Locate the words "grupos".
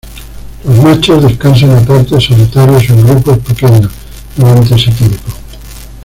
3.05-3.37